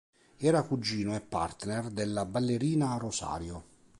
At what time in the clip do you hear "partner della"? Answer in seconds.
1.21-2.25